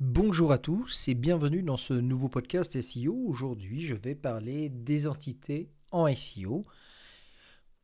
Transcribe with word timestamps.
Bonjour 0.00 0.52
à 0.52 0.58
tous 0.58 1.08
et 1.08 1.14
bienvenue 1.14 1.64
dans 1.64 1.76
ce 1.76 1.92
nouveau 1.92 2.28
podcast 2.28 2.80
SEO. 2.80 3.16
Aujourd'hui, 3.26 3.80
je 3.80 3.96
vais 3.96 4.14
parler 4.14 4.68
des 4.68 5.08
entités 5.08 5.72
en 5.90 6.06
SEO 6.14 6.66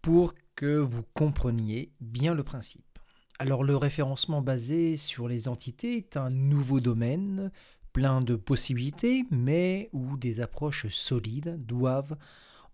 pour 0.01 0.35
que 0.55 0.77
vous 0.77 1.03
compreniez 1.13 1.91
bien 2.01 2.33
le 2.33 2.45
principe. 2.45 3.01
Alors 3.41 3.65
le 3.65 3.77
référencement 3.77 4.43
basé 4.43 4.97
sur 4.97 5.27
les 5.27 5.49
entités 5.49 5.97
est 5.97 6.17
un 6.17 6.29
nouveau 6.29 6.79
domaine 6.79 7.51
plein 7.93 8.21
de 8.21 8.37
possibilités 8.37 9.25
mais 9.33 9.91
où 9.93 10.17
des 10.17 10.39
approches 10.39 10.87
solides 10.87 11.67
doivent 11.67 12.17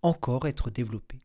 encore 0.03 0.49
être 0.49 0.71
développées. 0.71 1.25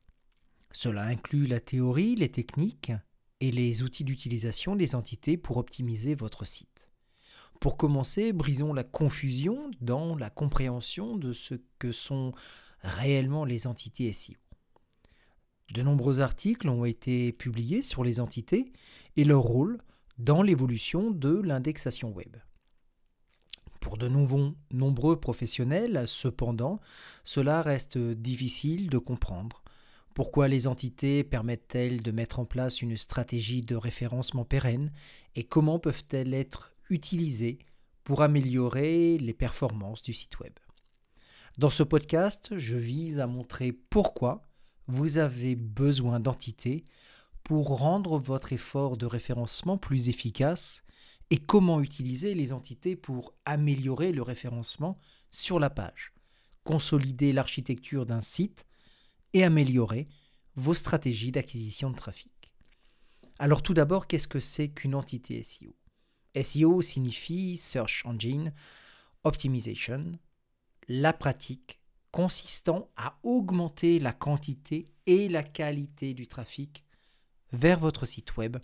Cela 0.72 1.04
inclut 1.04 1.48
la 1.48 1.60
théorie, 1.60 2.16
les 2.16 2.32
techniques 2.32 2.94
et 3.42 3.52
les 3.52 3.84
outils 3.84 4.06
d'utilisation 4.06 4.78
des 4.78 4.96
entités 4.96 5.36
pour 5.36 5.58
optimiser 5.58 6.16
votre 6.16 6.46
site. 6.46 6.85
Pour 7.60 7.78
commencer, 7.78 8.34
brisons 8.34 8.74
la 8.74 8.84
confusion 8.84 9.72
dans 9.82 10.16
la 10.16 10.30
compréhension 10.30 11.16
de 11.18 11.34
ce 11.34 11.56
que 11.80 11.92
sont 11.92 12.34
réellement 12.82 13.46
les 13.46 13.68
entités 13.68 14.12
SEO. 14.14 14.36
De 15.74 15.82
nombreux 15.82 16.22
articles 16.22 16.70
ont 16.70 16.86
été 16.86 17.32
publiés 17.32 17.82
sur 17.82 18.04
les 18.04 18.20
entités 18.20 18.72
et 19.18 19.24
leur 19.24 19.42
rôle 19.42 19.80
dans 20.20 20.42
l'évolution 20.42 21.12
de 21.12 21.42
l'indexation 21.42 22.12
web. 22.12 22.38
Pour 23.82 23.98
de 23.98 24.08
nombreux 24.08 25.20
professionnels, 25.20 26.04
cependant, 26.08 26.80
cela 27.24 27.62
reste 27.62 27.98
difficile 27.98 28.90
de 28.90 28.98
comprendre. 28.98 29.64
Pourquoi 30.14 30.48
les 30.48 30.68
entités 30.68 31.24
permettent-elles 31.24 32.02
de 32.02 32.12
mettre 32.12 32.40
en 32.40 32.46
place 32.46 32.82
une 32.82 32.96
stratégie 32.96 33.62
de 33.62 33.76
référencement 33.76 34.46
pérenne 34.46 34.92
et 35.36 35.44
comment 35.44 35.78
peuvent-elles 35.78 36.34
être 36.34 36.75
utilisées 36.90 37.60
pour 38.04 38.22
améliorer 38.22 39.18
les 39.18 39.34
performances 39.34 40.02
du 40.02 40.14
site 40.14 40.40
web. 40.40 40.54
Dans 41.58 41.70
ce 41.70 41.84
podcast, 41.84 42.58
je 42.58 42.76
vise 42.76 43.20
à 43.20 43.28
montrer 43.28 43.72
pourquoi 43.72 44.44
vous 44.88 45.18
avez 45.18 45.56
besoin 45.56 46.20
d'entités 46.20 46.86
pour 47.44 47.80
rendre 47.80 48.18
votre 48.18 48.54
effort 48.54 48.98
de 48.98 49.06
référencement 49.06 49.78
plus 49.78 50.10
efficace 50.10 50.84
et 51.32 51.38
comment 51.38 51.82
utiliser 51.82 52.36
les 52.36 52.54
entités 52.54 52.96
pour 52.96 53.34
améliorer 53.46 54.12
le 54.12 54.22
référencement 54.22 54.98
sur 55.32 55.60
la 55.60 55.70
page, 55.70 56.14
consolider 56.64 57.34
l'architecture 57.34 58.06
d'un 58.06 58.22
site 58.22 58.66
et 59.34 59.44
améliorer 59.44 60.08
vos 60.56 60.74
stratégies 60.74 61.32
d'acquisition 61.32 61.90
de 61.90 61.96
trafic. 61.96 62.54
Alors 63.40 63.64
tout 63.64 63.74
d'abord, 63.74 64.08
qu'est-ce 64.08 64.28
que 64.28 64.40
c'est 64.40 64.70
qu'une 64.70 64.96
entité 64.96 65.42
SEO 65.44 65.76
SEO 66.42 66.82
signifie 66.82 67.58
Search 67.58 68.04
Engine 68.06 68.54
Optimization, 69.24 70.20
la 70.88 71.14
pratique 71.14 71.80
consistant 72.12 72.90
à 72.96 73.18
augmenter 73.24 74.00
la 74.00 74.14
quantité 74.14 74.92
et 75.06 75.28
la 75.30 75.44
qualité 75.44 76.14
du 76.14 76.28
trafic 76.28 76.86
vers 77.52 77.80
votre 77.80 78.06
site 78.06 78.38
web 78.38 78.58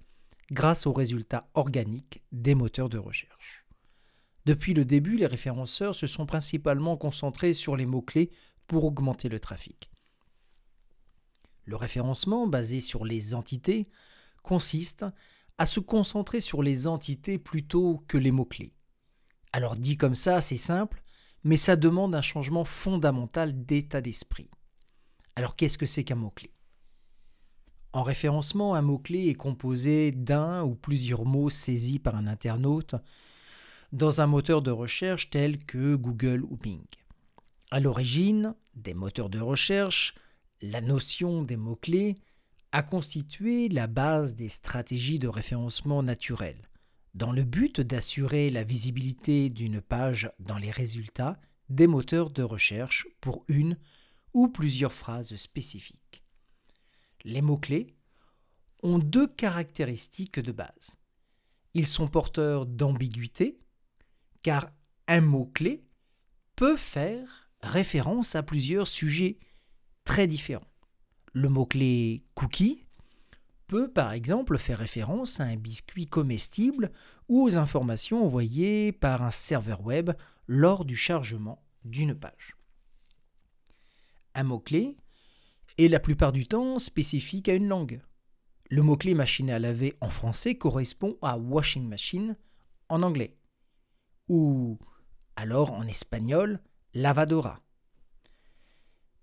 grâce 0.52 0.86
aux 0.86 0.94
résultats 0.94 1.50
organiques 1.54 2.22
des 2.32 2.56
moteurs 2.56 2.90
de 2.90 2.98
recherche. 2.98 3.66
Depuis 4.46 4.74
le 4.74 4.86
début, 4.86 5.18
les 5.18 5.28
référenceurs 5.28 5.96
se 5.96 6.08
sont 6.08 6.26
principalement 6.26 6.98
concentrés 6.98 7.54
sur 7.54 7.76
les 7.76 7.86
mots-clés 7.86 8.30
pour 8.68 8.86
augmenter 8.86 9.30
le 9.30 9.40
trafic. 9.40 9.92
Le 11.66 11.76
référencement, 11.76 12.48
basé 12.48 12.82
sur 12.82 13.06
les 13.06 13.36
entités, 13.36 13.88
consiste 14.44 15.06
à 15.62 15.68
se 15.68 15.80
concentrer 15.80 16.42
sur 16.42 16.64
les 16.64 16.88
entités 16.88 17.38
plutôt 17.38 18.04
que 18.08 18.18
les 18.18 18.32
mots-clés. 18.32 18.74
Alors 19.54 19.76
dit 19.76 19.96
comme 19.96 20.16
ça, 20.16 20.42
c'est 20.42 20.58
simple, 20.58 21.04
mais 21.44 21.56
ça 21.56 21.76
demande 21.76 22.16
un 22.16 22.22
changement 22.22 22.66
fondamental 22.66 23.64
d'état 23.64 24.02
d'esprit. 24.02 24.50
Alors 25.36 25.56
qu'est-ce 25.56 25.78
que 25.78 25.86
c'est 25.86 26.04
qu'un 26.04 26.16
mot-clé? 26.16 26.52
En 27.94 28.02
référencement, 28.02 28.74
un 28.74 28.82
mot-clé 28.82 29.28
est 29.28 29.36
composé 29.36 30.12
d'un 30.12 30.64
ou 30.64 30.74
plusieurs 30.74 31.26
mots 31.26 31.52
saisis 31.52 32.00
par 32.00 32.16
un 32.16 32.26
internaute 32.26 32.96
dans 33.92 34.20
un 34.20 34.26
moteur 34.26 34.64
de 34.64 34.72
recherche 34.72 35.30
tel 35.30 35.64
que 35.64 35.94
Google 35.94 36.44
ou 36.50 36.58
Bing. 36.58 36.88
À 37.70 37.80
l'origine 37.80 38.56
des 38.74 38.96
moteurs 38.96 39.30
de 39.30 39.40
recherche, 39.40 40.16
la 40.64 40.82
notion 40.82 41.44
des 41.44 41.56
mots-clés 41.56 42.16
a 42.72 42.84
constitué 42.84 43.68
la 43.70 43.88
base 43.88 44.36
des 44.36 44.50
stratégies 44.50 45.20
de 45.20 45.28
référencement 45.28 46.04
naturel, 46.04 46.70
dans 47.14 47.32
le 47.32 47.44
but 47.44 47.82
d'assurer 47.82 48.50
la 48.50 48.64
visibilité 48.64 49.50
d'une 49.50 49.82
page 49.82 50.32
dans 50.40 50.58
les 50.58 50.72
résultats 50.72 51.40
des 51.70 51.88
moteurs 51.88 52.30
de 52.30 52.44
recherche 52.44 53.08
pour 53.20 53.44
une 53.48 53.78
ou 54.34 54.48
plusieurs 54.48 54.94
phrases 54.94 55.36
spécifiques. 55.36 56.24
Les 57.24 57.42
mots-clés 57.42 57.94
ont 58.84 59.00
deux 59.00 59.28
caractéristiques 59.28 60.40
de 60.40 60.52
base. 60.52 60.96
Ils 61.74 61.88
sont 61.88 62.08
porteurs 62.08 62.66
d'ambiguïté, 62.66 63.60
car 64.44 64.72
un 65.08 65.22
mot-clé 65.22 65.84
peut 66.56 66.78
faire 66.78 67.50
référence 67.62 68.36
à 68.36 68.44
plusieurs 68.44 68.88
sujets 68.88 69.38
très 70.04 70.28
différents. 70.28 70.71
Le 71.34 71.48
mot-clé 71.48 72.26
cookie 72.36 72.84
peut 73.68 73.90
par 73.90 74.12
exemple 74.12 74.58
faire 74.58 74.80
référence 74.80 75.40
à 75.40 75.46
un 75.46 75.56
biscuit 75.56 76.06
comestible 76.06 76.92
ou 77.30 77.44
aux 77.44 77.56
informations 77.56 78.26
envoyées 78.26 78.92
par 78.92 79.24
un 79.24 79.32
serveur 79.32 79.82
web 79.82 80.12
lors 80.48 80.84
du 80.84 80.98
chargement 80.98 81.64
d'une 81.86 82.14
page. 82.14 82.58
Un 84.36 84.44
mot-clé 84.44 84.98
est 85.78 85.88
la 85.88 86.02
plupart 86.02 86.34
du 86.34 86.46
temps 86.46 86.80
spécifique 86.80 87.48
à 87.48 87.56
une 87.56 87.70
langue. 87.70 88.02
Le 88.70 88.82
mot-clé 88.82 89.14
machine 89.14 89.50
à 89.50 89.60
laver 89.60 89.96
en 90.02 90.10
français 90.10 90.56
correspond 90.56 91.18
à 91.22 91.38
washing 91.38 91.88
machine 91.88 92.36
en 92.90 93.04
anglais. 93.04 93.38
Ou 94.28 94.80
alors 95.38 95.72
en 95.72 95.88
espagnol, 95.88 96.60
lavadora. 96.94 97.62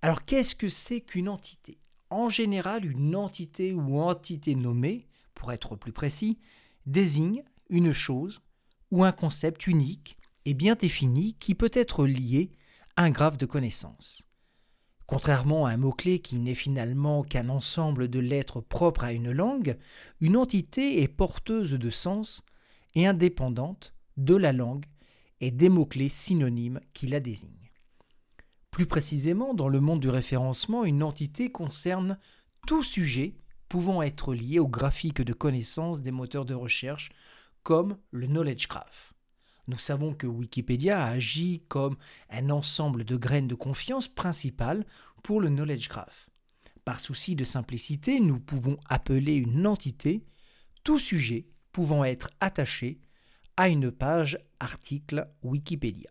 Alors 0.01 0.25
qu'est-ce 0.25 0.55
que 0.55 0.71
c'est 0.71 1.03
qu'une 1.03 1.29
entité? 1.29 1.79
En 2.11 2.29
général, 2.29 2.85
une 2.85 3.17
entité 3.17 3.73
ou 3.73 4.01
entité 4.01 4.55
nommée, 4.55 5.07
pour 5.35 5.53
être 5.53 5.77
plus 5.77 5.93
précis, 5.93 6.39
désigne 6.87 7.45
une 7.69 7.93
chose 7.93 8.41
ou 8.91 9.05
un 9.05 9.13
concept 9.13 9.67
unique 9.67 10.17
et 10.45 10.55
bien 10.55 10.75
défini 10.75 11.35
qui 11.35 11.55
peut 11.55 11.71
être 11.73 12.07
lié 12.07 12.51
à 12.97 13.03
un 13.03 13.11
graphe 13.11 13.39
de 13.39 13.47
connaissances. 13.47 14.27
Contrairement 15.07 15.67
à 15.67 15.71
un 15.71 15.77
mot-clé 15.79 16.19
qui 16.19 16.39
n'est 16.39 16.55
finalement 16.55 17.23
qu'un 17.23 17.49
ensemble 17.49 18.09
de 18.09 18.19
lettres 18.19 18.61
propres 18.61 19.05
à 19.05 19.13
une 19.13 19.31
langue, 19.31 19.79
une 20.21 20.37
entité 20.37 21.03
est 21.03 21.09
porteuse 21.09 21.73
de 21.73 21.91
sens 21.91 22.43
et 22.95 23.07
indépendante 23.07 23.95
de 24.17 24.35
la 24.35 24.53
langue 24.53 24.85
et 25.41 25.51
des 25.51 25.69
mots-clés 25.69 26.09
synonymes 26.09 26.81
qui 26.93 27.07
la 27.07 27.21
désignent. 27.21 27.58
Plus 28.79 28.87
précisément, 28.87 29.55
dans 29.55 29.69
le 29.69 29.81
monde 29.81 29.99
du 29.99 30.09
référencement, 30.09 30.85
une 30.85 31.03
entité 31.03 31.49
concerne 31.49 32.17
tout 32.65 32.85
sujet 32.85 33.35
pouvant 33.69 34.03
être 34.03 34.33
lié 34.33 34.61
au 34.61 34.69
graphique 34.69 35.21
de 35.21 35.33
connaissance 35.33 36.01
des 36.01 36.13
moteurs 36.13 36.45
de 36.45 36.55
recherche 36.55 37.11
comme 37.65 37.99
le 38.13 38.29
Knowledge 38.29 38.69
Graph. 38.69 39.15
Nous 39.67 39.81
savons 39.81 40.15
que 40.15 40.29
Wikipédia 40.29 41.05
agit 41.05 41.65
comme 41.67 41.97
un 42.31 42.51
ensemble 42.51 43.03
de 43.03 43.17
graines 43.17 43.49
de 43.49 43.57
confiance 43.57 44.07
principales 44.07 44.87
pour 45.25 45.41
le 45.41 45.49
Knowledge 45.49 45.89
Graph. 45.89 46.29
Par 46.85 47.01
souci 47.01 47.35
de 47.35 47.43
simplicité, 47.43 48.21
nous 48.21 48.39
pouvons 48.39 48.77
appeler 48.89 49.35
une 49.35 49.67
entité 49.67 50.25
tout 50.85 51.01
sujet 51.01 51.49
pouvant 51.73 52.05
être 52.05 52.31
attaché 52.39 53.01
à 53.57 53.69
une 53.71 53.91
page 53.91 54.39
article 54.61 55.29
Wikipédia. 55.43 56.11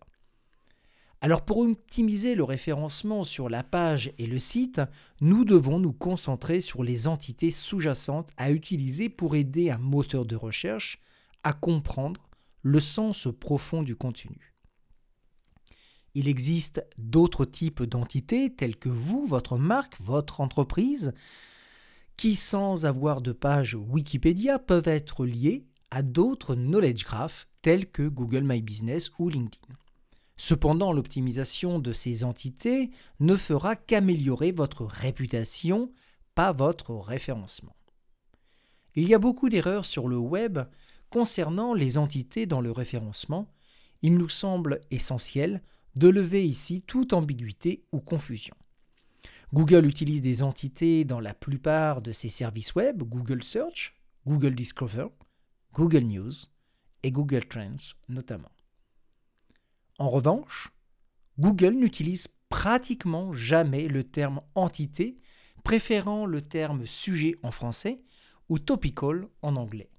Alors 1.19 1.43
pour 1.43 1.57
optimiser 1.57 2.35
le 2.35 2.43
référencement 2.43 3.23
sur 3.23 3.49
la 3.49 3.63
page 3.63 4.11
et 4.19 4.27
le 4.27 4.37
site, 4.37 4.81
nous 5.19 5.45
devons 5.45 5.79
nous 5.79 5.93
concentrer 5.93 6.61
sur 6.61 6.83
les 6.83 7.07
entités 7.07 7.49
sous-jacentes 7.49 8.29
à 8.37 8.51
utiliser 8.51 9.09
pour 9.09 9.35
aider 9.35 9.71
un 9.71 9.79
moteur 9.79 10.25
de 10.25 10.35
recherche 10.35 11.01
à 11.43 11.53
comprendre 11.53 12.29
le 12.61 12.79
sens 12.79 13.27
profond 13.39 13.81
du 13.81 13.95
contenu. 13.95 14.53
Il 16.13 16.27
existe 16.27 16.85
d'autres 16.97 17.45
types 17.45 17.83
d'entités 17.83 18.53
telles 18.53 18.75
que 18.75 18.89
vous, 18.89 19.25
votre 19.25 19.57
marque, 19.57 19.99
votre 20.01 20.41
entreprise, 20.41 21.13
qui 22.15 22.35
sans 22.35 22.85
avoir 22.85 23.21
de 23.21 23.31
page 23.31 23.75
Wikipédia 23.75 24.59
peuvent 24.59 24.87
être 24.87 25.25
liées 25.25 25.65
à 25.91 26.01
d'autres 26.01 26.55
knowledge 26.55 27.05
graphs 27.05 27.47
tels 27.61 27.89
que 27.89 28.07
Google 28.07 28.43
My 28.43 28.61
Business 28.61 29.11
ou 29.19 29.29
LinkedIn. 29.29 29.75
Cependant, 30.37 30.93
l'optimisation 30.93 31.79
de 31.79 31.93
ces 31.93 32.23
entités 32.23 32.91
ne 33.19 33.35
fera 33.35 33.75
qu'améliorer 33.75 34.51
votre 34.51 34.85
réputation, 34.85 35.91
pas 36.35 36.51
votre 36.51 36.95
référencement. 36.95 37.75
Il 38.95 39.07
y 39.07 39.13
a 39.13 39.19
beaucoup 39.19 39.49
d'erreurs 39.49 39.85
sur 39.85 40.07
le 40.07 40.17
web 40.17 40.59
concernant 41.09 41.73
les 41.73 41.97
entités 41.97 42.45
dans 42.45 42.61
le 42.61 42.71
référencement, 42.71 43.51
il 44.01 44.17
nous 44.17 44.29
semble 44.29 44.81
essentiel 44.91 45.63
de 45.95 46.07
lever 46.07 46.45
ici 46.45 46.83
toute 46.83 47.13
ambiguïté 47.13 47.83
ou 47.91 47.99
confusion. 47.99 48.55
Google 49.53 49.85
utilise 49.85 50.21
des 50.21 50.43
entités 50.43 51.05
dans 51.05 51.19
la 51.19 51.33
plupart 51.33 52.01
de 52.01 52.11
ses 52.11 52.29
services 52.29 52.75
web, 52.75 53.01
Google 53.03 53.43
Search, 53.43 53.95
Google 54.27 54.55
Discover, 54.55 55.07
Google 55.73 56.03
News 56.03 56.33
et 57.03 57.11
Google 57.11 57.45
Trends 57.45 57.95
notamment. 58.09 58.51
En 59.99 60.09
revanche, 60.09 60.71
Google 61.39 61.75
n'utilise 61.75 62.27
pratiquement 62.49 63.33
jamais 63.33 63.87
le 63.87 64.03
terme 64.03 64.41
entité, 64.55 65.17
préférant 65.63 66.25
le 66.25 66.41
terme 66.41 66.85
sujet 66.85 67.35
en 67.43 67.51
français 67.51 68.01
ou 68.49 68.59
topical 68.59 69.27
en 69.41 69.55
anglais. 69.55 69.89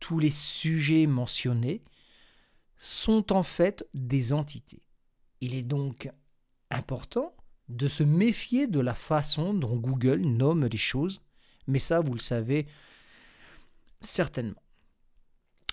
Tous 0.00 0.18
les 0.18 0.30
sujets 0.30 1.06
mentionnés 1.06 1.82
sont 2.78 3.32
en 3.32 3.42
fait 3.42 3.86
des 3.94 4.32
entités. 4.32 4.82
Il 5.40 5.54
est 5.54 5.62
donc 5.62 6.10
important 6.70 7.34
de 7.68 7.88
se 7.88 8.02
méfier 8.02 8.66
de 8.66 8.80
la 8.80 8.94
façon 8.94 9.54
dont 9.54 9.76
Google 9.76 10.20
nomme 10.20 10.66
les 10.66 10.76
choses, 10.76 11.22
mais 11.66 11.78
ça, 11.78 12.00
vous 12.00 12.12
le 12.12 12.20
savez 12.20 12.66
certainement. 14.00 14.62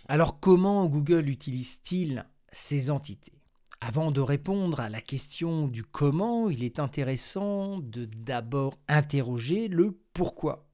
Alors 0.08 0.40
comment 0.40 0.86
Google 0.86 1.28
utilise-t-il 1.28 2.26
ces 2.52 2.92
entités 2.92 3.34
Avant 3.80 4.12
de 4.12 4.22
répondre 4.22 4.80
à 4.80 4.90
la 4.90 5.02
question 5.02 5.68
du 5.68 5.84
comment, 5.84 6.50
il 6.50 6.64
est 6.64 6.80
intéressant 6.80 7.80
de 7.80 8.06
d'abord 8.06 8.78
interroger 8.88 9.68
le 9.68 9.98
pourquoi. 10.14 10.68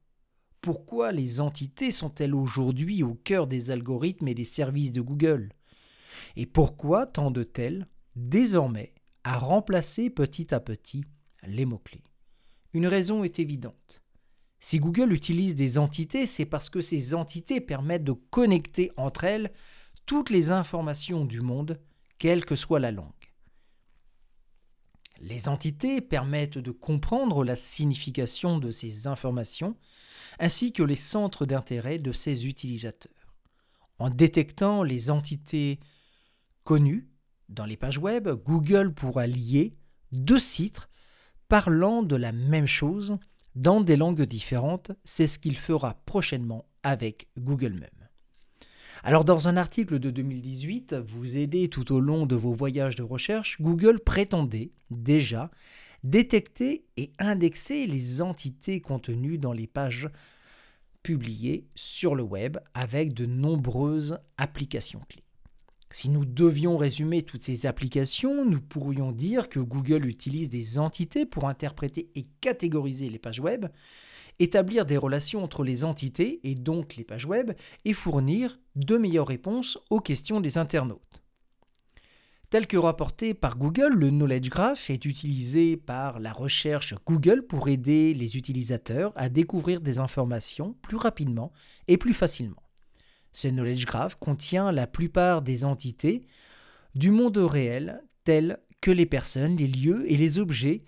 Pourquoi 0.60 1.12
les 1.12 1.40
entités 1.40 1.92
sont-elles 1.92 2.34
aujourd'hui 2.34 3.02
au 3.02 3.14
cœur 3.14 3.46
des 3.46 3.70
algorithmes 3.70 4.28
et 4.28 4.34
des 4.34 4.44
services 4.44 4.92
de 4.92 5.00
Google? 5.00 5.52
Et 6.36 6.46
pourquoi 6.46 7.06
tendent-elles 7.06 7.86
désormais 8.16 8.92
à 9.22 9.38
remplacer 9.38 10.10
petit 10.10 10.52
à 10.52 10.60
petit 10.60 11.04
les 11.46 11.64
mots-clés? 11.64 12.02
Une 12.74 12.88
raison 12.88 13.22
est 13.22 13.38
évidente. 13.38 14.02
Si 14.60 14.80
Google 14.80 15.12
utilise 15.12 15.54
des 15.54 15.78
entités, 15.78 16.26
c'est 16.26 16.44
parce 16.44 16.68
que 16.68 16.80
ces 16.80 17.14
entités 17.14 17.60
permettent 17.60 18.04
de 18.04 18.12
connecter 18.12 18.90
entre 18.96 19.24
elles 19.24 19.52
toutes 20.08 20.30
les 20.30 20.50
informations 20.50 21.26
du 21.26 21.42
monde, 21.42 21.78
quelle 22.16 22.46
que 22.46 22.56
soit 22.56 22.80
la 22.80 22.92
langue. 22.92 23.12
Les 25.20 25.48
entités 25.48 26.00
permettent 26.00 26.56
de 26.56 26.70
comprendre 26.70 27.44
la 27.44 27.56
signification 27.56 28.56
de 28.56 28.70
ces 28.70 29.06
informations 29.06 29.76
ainsi 30.38 30.72
que 30.72 30.82
les 30.82 30.96
centres 30.96 31.44
d'intérêt 31.44 31.98
de 31.98 32.12
ces 32.12 32.46
utilisateurs. 32.46 33.36
En 33.98 34.08
détectant 34.08 34.82
les 34.82 35.10
entités 35.10 35.78
connues 36.64 37.10
dans 37.50 37.66
les 37.66 37.76
pages 37.76 37.98
web, 37.98 38.30
Google 38.30 38.94
pourra 38.94 39.26
lier 39.26 39.76
deux 40.12 40.38
sites 40.38 40.88
parlant 41.48 42.02
de 42.02 42.16
la 42.16 42.32
même 42.32 42.66
chose 42.66 43.18
dans 43.56 43.82
des 43.82 43.96
langues 43.96 44.22
différentes. 44.22 44.90
C'est 45.04 45.26
ce 45.26 45.38
qu'il 45.38 45.58
fera 45.58 46.00
prochainement 46.06 46.64
avec 46.82 47.28
Google 47.36 47.74
même. 47.74 47.97
Alors 49.04 49.24
dans 49.24 49.48
un 49.48 49.56
article 49.56 49.98
de 49.98 50.10
2018, 50.10 50.94
vous 50.94 51.38
aidez 51.38 51.68
tout 51.68 51.92
au 51.92 52.00
long 52.00 52.26
de 52.26 52.34
vos 52.34 52.52
voyages 52.52 52.96
de 52.96 53.02
recherche, 53.02 53.60
Google 53.60 54.00
prétendait 54.00 54.72
déjà 54.90 55.50
détecter 56.04 56.84
et 56.96 57.12
indexer 57.18 57.86
les 57.86 58.22
entités 58.22 58.80
contenues 58.80 59.38
dans 59.38 59.52
les 59.52 59.66
pages 59.66 60.08
publiées 61.02 61.66
sur 61.74 62.14
le 62.14 62.22
web 62.22 62.58
avec 62.74 63.14
de 63.14 63.26
nombreuses 63.26 64.18
applications 64.36 65.00
clés. 65.08 65.27
Si 65.90 66.10
nous 66.10 66.26
devions 66.26 66.76
résumer 66.76 67.22
toutes 67.22 67.44
ces 67.44 67.66
applications, 67.66 68.44
nous 68.44 68.60
pourrions 68.60 69.10
dire 69.10 69.48
que 69.48 69.60
Google 69.60 70.06
utilise 70.06 70.50
des 70.50 70.78
entités 70.78 71.24
pour 71.24 71.48
interpréter 71.48 72.10
et 72.14 72.26
catégoriser 72.40 73.08
les 73.08 73.18
pages 73.18 73.40
web, 73.40 73.66
établir 74.38 74.84
des 74.84 74.98
relations 74.98 75.42
entre 75.42 75.64
les 75.64 75.84
entités 75.84 76.40
et 76.44 76.54
donc 76.54 76.96
les 76.96 77.04
pages 77.04 77.24
web, 77.24 77.52
et 77.86 77.94
fournir 77.94 78.58
de 78.76 78.98
meilleures 78.98 79.26
réponses 79.26 79.78
aux 79.88 80.00
questions 80.00 80.40
des 80.40 80.58
internautes. 80.58 81.22
Tel 82.50 82.66
que 82.66 82.78
rapporté 82.78 83.34
par 83.34 83.58
Google, 83.58 83.92
le 83.94 84.10
Knowledge 84.10 84.48
Graph 84.48 84.88
est 84.88 85.04
utilisé 85.04 85.76
par 85.76 86.18
la 86.18 86.32
recherche 86.32 86.94
Google 87.06 87.46
pour 87.46 87.68
aider 87.68 88.14
les 88.14 88.36
utilisateurs 88.36 89.12
à 89.16 89.28
découvrir 89.28 89.82
des 89.82 89.98
informations 89.98 90.74
plus 90.80 90.96
rapidement 90.96 91.52
et 91.88 91.98
plus 91.98 92.14
facilement. 92.14 92.62
Ce 93.40 93.46
Knowledge 93.46 93.86
Graph 93.86 94.16
contient 94.16 94.72
la 94.72 94.88
plupart 94.88 95.42
des 95.42 95.64
entités 95.64 96.26
du 96.96 97.12
monde 97.12 97.38
réel 97.38 98.02
telles 98.24 98.58
que 98.80 98.90
les 98.90 99.06
personnes, 99.06 99.54
les 99.54 99.68
lieux 99.68 100.10
et 100.10 100.16
les 100.16 100.40
objets 100.40 100.82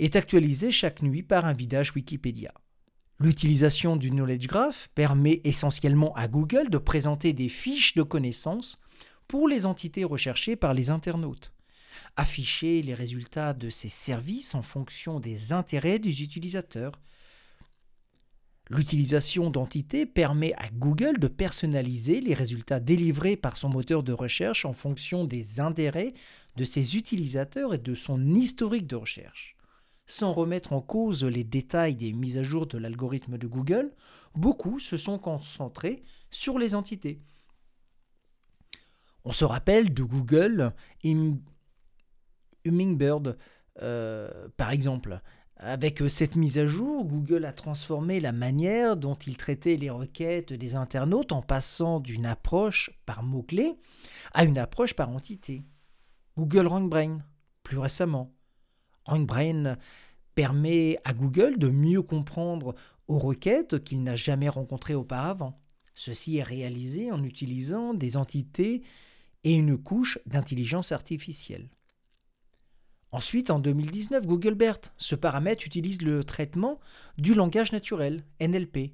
est 0.00 0.16
actualisé 0.16 0.72
chaque 0.72 1.02
nuit 1.02 1.22
par 1.22 1.46
un 1.46 1.52
vidage 1.52 1.94
Wikipédia. 1.94 2.52
L'utilisation 3.20 3.94
du 3.94 4.10
Knowledge 4.10 4.48
Graph 4.48 4.88
permet 4.96 5.40
essentiellement 5.44 6.12
à 6.16 6.26
Google 6.26 6.68
de 6.68 6.78
présenter 6.78 7.32
des 7.32 7.48
fiches 7.48 7.94
de 7.94 8.02
connaissances 8.02 8.80
pour 9.28 9.46
les 9.46 9.64
entités 9.64 10.02
recherchées 10.02 10.56
par 10.56 10.74
les 10.74 10.90
internautes. 10.90 11.52
Afficher 12.16 12.82
les 12.82 12.94
résultats 12.94 13.54
de 13.54 13.70
ces 13.70 13.88
services 13.88 14.56
en 14.56 14.62
fonction 14.62 15.20
des 15.20 15.52
intérêts 15.52 16.00
des 16.00 16.22
utilisateurs. 16.22 17.00
L'utilisation 18.70 19.50
d'entités 19.50 20.04
permet 20.04 20.52
à 20.54 20.68
Google 20.70 21.18
de 21.18 21.28
personnaliser 21.28 22.20
les 22.20 22.34
résultats 22.34 22.80
délivrés 22.80 23.36
par 23.36 23.56
son 23.56 23.70
moteur 23.70 24.02
de 24.02 24.12
recherche 24.12 24.66
en 24.66 24.74
fonction 24.74 25.24
des 25.24 25.60
intérêts 25.60 26.12
de 26.56 26.64
ses 26.66 26.96
utilisateurs 26.96 27.72
et 27.72 27.78
de 27.78 27.94
son 27.94 28.34
historique 28.34 28.86
de 28.86 28.96
recherche. 28.96 29.56
Sans 30.06 30.32
remettre 30.32 30.72
en 30.72 30.82
cause 30.82 31.24
les 31.24 31.44
détails 31.44 31.96
des 31.96 32.12
mises 32.12 32.36
à 32.36 32.42
jour 32.42 32.66
de 32.66 32.78
l'algorithme 32.78 33.38
de 33.38 33.46
Google, 33.46 33.94
beaucoup 34.34 34.78
se 34.78 34.98
sont 34.98 35.18
concentrés 35.18 36.02
sur 36.30 36.58
les 36.58 36.74
entités. 36.74 37.22
On 39.24 39.32
se 39.32 39.44
rappelle 39.44 39.92
de 39.92 40.02
Google 40.02 40.72
Hummingbird, 42.64 43.38
euh, 43.82 44.48
par 44.56 44.70
exemple. 44.70 45.20
Avec 45.60 46.04
cette 46.08 46.36
mise 46.36 46.56
à 46.58 46.68
jour, 46.68 47.04
Google 47.04 47.44
a 47.44 47.52
transformé 47.52 48.20
la 48.20 48.30
manière 48.30 48.96
dont 48.96 49.16
il 49.16 49.36
traitait 49.36 49.76
les 49.76 49.90
requêtes 49.90 50.52
des 50.52 50.76
internautes 50.76 51.32
en 51.32 51.42
passant 51.42 51.98
d'une 51.98 52.26
approche 52.26 52.90
par 53.06 53.24
mots-clés 53.24 53.74
à 54.34 54.44
une 54.44 54.56
approche 54.56 54.94
par 54.94 55.08
entité. 55.08 55.64
Google 56.36 56.68
RankBrain, 56.68 57.18
plus 57.64 57.78
récemment. 57.78 58.32
RankBrain 59.04 59.76
permet 60.36 61.00
à 61.02 61.12
Google 61.12 61.58
de 61.58 61.68
mieux 61.68 62.02
comprendre 62.02 62.76
aux 63.08 63.18
requêtes 63.18 63.82
qu'il 63.82 64.04
n'a 64.04 64.14
jamais 64.14 64.48
rencontrées 64.48 64.94
auparavant. 64.94 65.60
Ceci 65.92 66.36
est 66.36 66.44
réalisé 66.44 67.10
en 67.10 67.24
utilisant 67.24 67.94
des 67.94 68.16
entités 68.16 68.82
et 69.42 69.54
une 69.54 69.76
couche 69.76 70.20
d'intelligence 70.24 70.92
artificielle. 70.92 71.68
Ensuite, 73.10 73.50
en 73.50 73.58
2019, 73.58 74.26
Google 74.26 74.54
BERT, 74.54 74.92
ce 74.98 75.14
paramètre 75.14 75.64
utilise 75.64 76.02
le 76.02 76.24
traitement 76.24 76.78
du 77.16 77.34
langage 77.34 77.72
naturel, 77.72 78.24
NLP, 78.40 78.92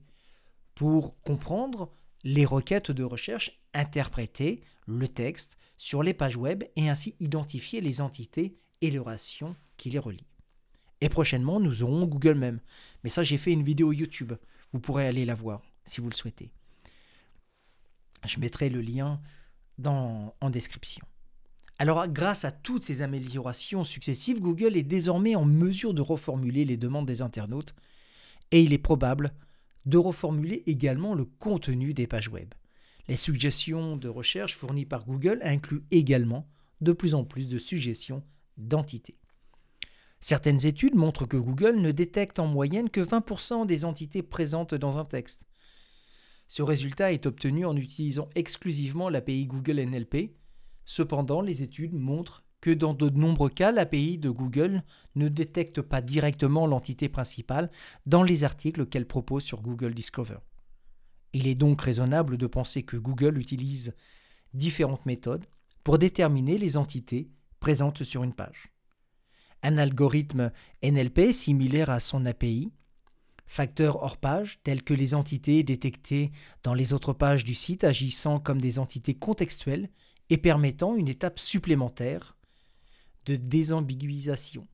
pour 0.75 1.21
comprendre 1.23 1.91
les 2.23 2.45
requêtes 2.45 2.91
de 2.91 3.03
recherche, 3.03 3.61
interpréter 3.75 4.63
le 4.87 5.09
texte 5.09 5.59
sur 5.77 6.03
les 6.03 6.15
pages 6.15 6.37
web 6.37 6.65
et 6.77 6.89
ainsi 6.89 7.17
identifier 7.19 7.81
les 7.81 8.01
entités 8.01 8.57
et 8.81 8.91
les 8.91 8.99
relations 8.99 9.57
qui 9.77 9.91
les 9.91 9.99
relient. 9.99 10.27
Et 11.01 11.09
prochainement, 11.09 11.59
nous 11.59 11.83
aurons 11.83 12.07
Google 12.07 12.35
même. 12.35 12.61
Mais 13.03 13.11
ça, 13.11 13.25
j'ai 13.25 13.37
fait 13.37 13.53
une 13.53 13.65
vidéo 13.65 13.93
YouTube. 13.93 14.33
Vous 14.73 14.81
pourrez 14.81 15.07
aller 15.07 15.25
la 15.25 15.35
voir 15.35 15.63
si 15.85 16.01
vous 16.01 16.09
le 16.09 16.15
souhaitez. 16.15 16.51
Je 18.25 18.39
mettrai 18.39 18.71
le 18.71 18.81
lien 18.81 19.21
en 19.85 20.51
description. 20.51 21.05
Alors 21.79 22.07
grâce 22.07 22.45
à 22.45 22.53
toutes 22.53 22.85
ces 22.85 23.03
améliorations 23.03 23.85
successives, 23.85 24.41
Google 24.41 24.77
est 24.77 24.85
désormais 24.85 25.35
en 25.35 25.45
mesure 25.45 25.93
de 25.93 26.03
reformuler 26.03 26.65
les 26.65 26.77
demandes 26.77 27.07
des 27.07 27.21
internautes 27.21 27.75
et 28.53 28.63
il 28.63 28.73
est 28.73 28.79
probable 28.79 29.35
de 29.87 29.99
reformuler 29.99 30.63
également 30.67 31.15
le 31.15 31.25
contenu 31.25 31.93
des 31.93 32.07
pages 32.07 32.29
web. 32.29 32.55
Les 33.09 33.17
suggestions 33.17 33.97
de 33.97 34.09
recherche 34.09 34.57
fournies 34.57 34.87
par 34.87 35.05
Google 35.05 35.41
incluent 35.43 35.85
également 35.91 36.49
de 36.81 36.93
plus 36.93 37.15
en 37.15 37.25
plus 37.25 37.49
de 37.49 37.59
suggestions 37.59 38.23
d'entités. 38.57 39.19
Certaines 40.21 40.65
études 40.65 40.95
montrent 40.95 41.27
que 41.27 41.37
Google 41.37 41.77
ne 41.81 41.91
détecte 41.91 42.39
en 42.39 42.47
moyenne 42.47 42.89
que 42.89 43.01
20% 43.01 43.67
des 43.67 43.85
entités 43.85 44.23
présentes 44.23 44.75
dans 44.75 44.97
un 44.97 45.05
texte. 45.05 45.47
Ce 46.49 46.63
résultat 46.63 47.13
est 47.13 47.27
obtenu 47.27 47.67
en 47.67 47.77
utilisant 47.77 48.31
exclusivement 48.35 49.11
l'API 49.11 49.47
Google 49.47 49.81
NLP. 49.81 50.35
Cependant, 50.85 51.41
les 51.41 51.63
études 51.63 51.95
montrent 51.95 52.45
que 52.61 52.71
dans 52.71 52.95
de 52.95 53.11
nombreux 53.11 53.51
cas, 53.51 53.73
l'API 53.73 54.17
de 54.17 54.31
Google 54.31 54.83
ne 55.17 55.29
détecte 55.29 55.83
pas 55.83 56.01
directement 56.01 56.67
l'entité 56.67 57.11
principale 57.11 57.71
dans 58.07 58.23
les 58.23 58.43
articles 58.43 58.87
qu'elle 58.87 59.07
propose 59.07 59.43
sur 59.43 59.61
Google 59.61 59.93
Discover. 59.93 60.39
Il 61.35 61.47
est 61.47 61.55
donc 61.55 61.83
raisonnable 61.83 62.39
de 62.39 62.47
penser 62.47 62.83
que 62.83 62.97
Google 62.97 63.39
utilise 63.39 63.95
différentes 64.55 65.05
méthodes 65.05 65.45
pour 65.83 65.99
déterminer 65.99 66.57
les 66.57 66.77
entités 66.77 67.29
présentes 67.61 68.03
sur 68.03 68.25
une 68.25 68.33
page. 68.33 68.73
Un 69.63 69.77
algorithme 69.77 70.51
NLP 70.83 71.33
similaire 71.33 71.91
à 71.91 72.01
son 72.01 72.25
API, 72.25 72.73
facteurs 73.47 74.03
hors 74.03 74.17
page 74.17 74.61
tels 74.65 74.83
que 74.83 74.95
les 74.95 75.15
entités 75.15 75.63
détectées 75.63 76.33
dans 76.63 76.75
les 76.75 76.93
autres 76.93 77.13
pages 77.13 77.45
du 77.45 77.55
site 77.55 77.85
agissant 77.85 78.39
comme 78.39 78.61
des 78.61 78.79
entités 78.79 79.15
contextuelles 79.15 79.91
et 80.31 80.39
permettant 80.39 80.97
une 80.97 81.09
étape 81.09 81.39
supplémentaire 81.39 82.37
de 83.27 83.37
désambiguisation. 83.37 84.67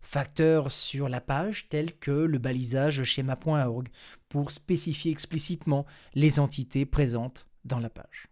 Facteurs 0.00 0.72
sur 0.72 1.08
la 1.08 1.20
page 1.20 1.68
tels 1.68 1.96
que 1.96 2.10
le 2.10 2.38
balisage 2.38 3.04
schéma.org 3.04 3.88
pour 4.28 4.50
spécifier 4.50 5.12
explicitement 5.12 5.86
les 6.14 6.40
entités 6.40 6.84
présentes 6.84 7.46
dans 7.64 7.78
la 7.78 7.88
page. 7.88 8.28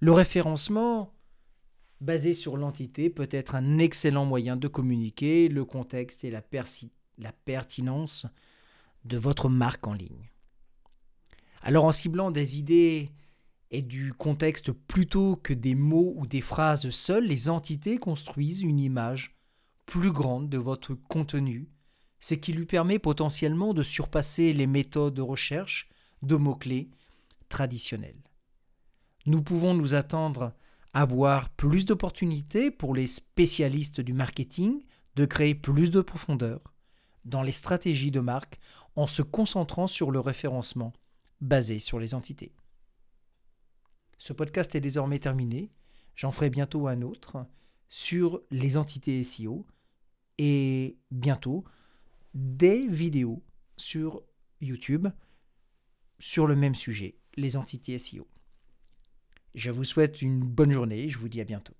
Le 0.00 0.12
référencement 0.12 1.14
basé 2.00 2.34
sur 2.34 2.56
l'entité 2.56 3.10
peut 3.10 3.28
être 3.30 3.54
un 3.54 3.78
excellent 3.78 4.24
moyen 4.24 4.56
de 4.56 4.68
communiquer 4.68 5.48
le 5.48 5.64
contexte 5.64 6.24
et 6.24 6.30
la, 6.30 6.42
la 7.18 7.32
pertinence 7.32 8.26
de 9.04 9.16
votre 9.16 9.48
marque 9.48 9.86
en 9.86 9.92
ligne. 9.92 10.30
Alors 11.60 11.84
en 11.84 11.92
ciblant 11.92 12.30
des 12.30 12.58
idées 12.58 13.12
et 13.72 13.82
du 13.82 14.12
contexte 14.12 14.70
plutôt 14.70 15.36
que 15.36 15.54
des 15.54 15.74
mots 15.74 16.12
ou 16.16 16.26
des 16.26 16.42
phrases 16.42 16.90
seules, 16.90 17.24
les 17.24 17.48
entités 17.48 17.96
construisent 17.96 18.60
une 18.60 18.78
image 18.78 19.34
plus 19.86 20.12
grande 20.12 20.50
de 20.50 20.58
votre 20.58 20.94
contenu, 20.94 21.70
ce 22.20 22.34
qui 22.34 22.52
lui 22.52 22.66
permet 22.66 22.98
potentiellement 22.98 23.72
de 23.72 23.82
surpasser 23.82 24.52
les 24.52 24.66
méthodes 24.66 25.14
de 25.14 25.22
recherche 25.22 25.88
de 26.20 26.36
mots-clés 26.36 26.90
traditionnelles. 27.48 28.22
Nous 29.24 29.42
pouvons 29.42 29.74
nous 29.74 29.94
attendre 29.94 30.52
à 30.92 31.00
avoir 31.02 31.48
plus 31.48 31.86
d'opportunités 31.86 32.70
pour 32.70 32.94
les 32.94 33.06
spécialistes 33.06 34.02
du 34.02 34.12
marketing 34.12 34.82
de 35.16 35.24
créer 35.24 35.54
plus 35.54 35.90
de 35.90 36.02
profondeur 36.02 36.60
dans 37.24 37.42
les 37.42 37.52
stratégies 37.52 38.10
de 38.10 38.20
marque 38.20 38.58
en 38.96 39.06
se 39.06 39.22
concentrant 39.22 39.86
sur 39.86 40.10
le 40.10 40.20
référencement 40.20 40.92
basé 41.40 41.78
sur 41.78 41.98
les 41.98 42.14
entités. 42.14 42.52
Ce 44.22 44.32
podcast 44.32 44.72
est 44.76 44.80
désormais 44.80 45.18
terminé. 45.18 45.72
J'en 46.14 46.30
ferai 46.30 46.48
bientôt 46.48 46.86
un 46.86 47.02
autre 47.02 47.44
sur 47.88 48.40
les 48.52 48.76
entités 48.76 49.24
SEO 49.24 49.66
et 50.38 50.96
bientôt 51.10 51.64
des 52.32 52.86
vidéos 52.86 53.42
sur 53.76 54.22
YouTube 54.60 55.08
sur 56.20 56.46
le 56.46 56.54
même 56.54 56.76
sujet, 56.76 57.16
les 57.34 57.56
entités 57.56 57.98
SEO. 57.98 58.28
Je 59.56 59.72
vous 59.72 59.82
souhaite 59.82 60.22
une 60.22 60.38
bonne 60.38 60.70
journée, 60.70 61.08
je 61.08 61.18
vous 61.18 61.28
dis 61.28 61.40
à 61.40 61.44
bientôt. 61.44 61.74